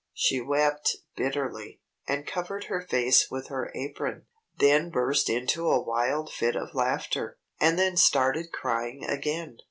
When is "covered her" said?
2.25-2.81